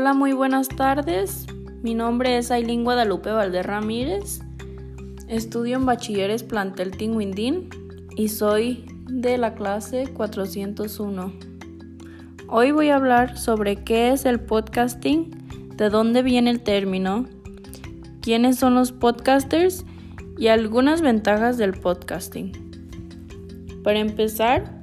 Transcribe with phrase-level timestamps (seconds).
[0.00, 1.44] Hola, muy buenas tardes.
[1.82, 4.38] Mi nombre es Ailín Guadalupe Valdez Ramírez.
[5.26, 7.68] Estudio en Bachilleres Plantel Tinguindín
[8.14, 11.32] y soy de la clase 401.
[12.46, 17.26] Hoy voy a hablar sobre qué es el podcasting, de dónde viene el término,
[18.22, 19.84] quiénes son los podcasters
[20.38, 22.52] y algunas ventajas del podcasting.
[23.82, 24.80] Para empezar,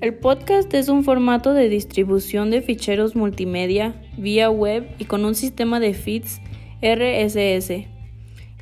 [0.00, 5.34] el podcast es un formato de distribución de ficheros multimedia vía web y con un
[5.34, 6.40] sistema de feeds
[6.82, 7.86] RSS,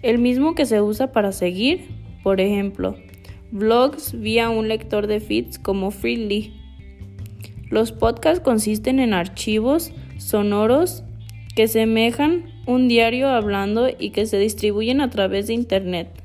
[0.03, 1.89] el mismo que se usa para seguir,
[2.23, 2.97] por ejemplo,
[3.51, 6.53] blogs vía un lector de feeds como Freely.
[7.71, 11.05] Los podcasts consisten en archivos sonoros
[11.55, 16.25] que semejan un diario hablando y que se distribuyen a través de Internet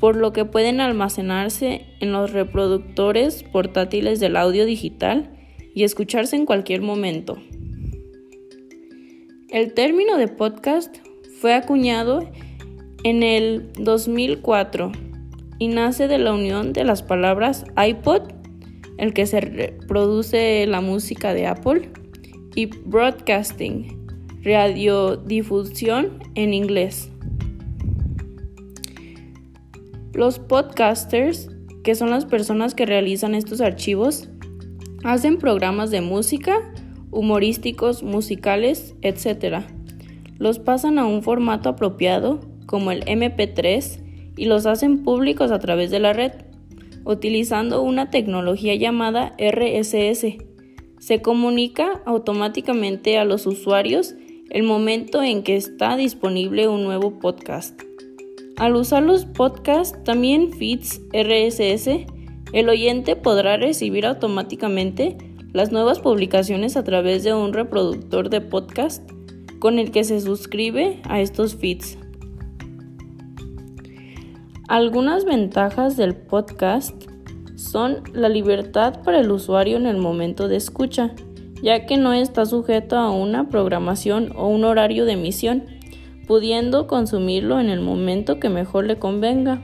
[0.00, 5.30] por lo que pueden almacenarse en los reproductores portátiles del audio digital
[5.74, 7.38] y escucharse en cualquier momento.
[9.50, 10.96] El término de podcast
[11.40, 12.28] fue acuñado
[13.04, 14.90] en el 2004
[15.60, 18.22] y nace de la unión de las palabras iPod,
[18.98, 21.92] el que se reproduce la música de Apple,
[22.56, 24.08] y broadcasting,
[24.42, 27.08] radiodifusión en inglés.
[30.12, 31.50] Los podcasters,
[31.84, 34.28] que son las personas que realizan estos archivos,
[35.04, 36.72] hacen programas de música,
[37.16, 39.64] humorísticos, musicales, etc.
[40.38, 45.90] Los pasan a un formato apropiado, como el MP3, y los hacen públicos a través
[45.90, 46.32] de la red,
[47.04, 50.36] utilizando una tecnología llamada RSS.
[50.98, 54.14] Se comunica automáticamente a los usuarios
[54.50, 57.80] el momento en que está disponible un nuevo podcast.
[58.58, 62.06] Al usar los podcasts, también feeds RSS,
[62.52, 65.16] el oyente podrá recibir automáticamente
[65.56, 69.10] las nuevas publicaciones a través de un reproductor de podcast
[69.58, 71.96] con el que se suscribe a estos feeds.
[74.68, 76.94] Algunas ventajas del podcast
[77.54, 81.14] son la libertad para el usuario en el momento de escucha,
[81.62, 85.64] ya que no está sujeto a una programación o un horario de emisión
[86.26, 89.62] pudiendo consumirlo en el momento que mejor le convenga.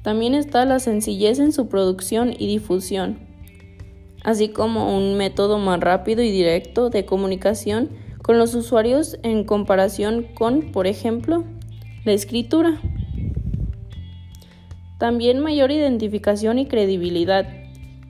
[0.00, 3.26] También está la sencillez en su producción y difusión,
[4.26, 7.90] así como un método más rápido y directo de comunicación
[8.22, 11.44] con los usuarios en comparación con, por ejemplo,
[12.04, 12.80] la escritura.
[14.98, 17.46] También mayor identificación y credibilidad,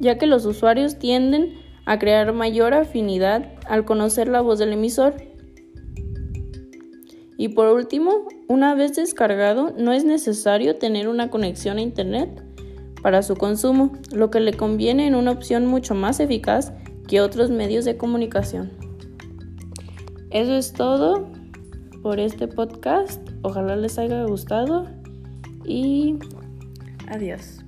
[0.01, 5.15] ya que los usuarios tienden a crear mayor afinidad al conocer la voz del emisor
[7.37, 12.46] y por último, una vez descargado, no es necesario tener una conexión a Internet
[13.07, 16.73] para su consumo, lo que le conviene en una opción mucho más eficaz
[17.07, 18.73] que otros medios de comunicación.
[20.31, 21.29] Eso es todo
[22.03, 23.21] por este podcast.
[23.43, 24.89] Ojalá les haya gustado
[25.65, 26.19] y
[27.07, 27.66] adiós.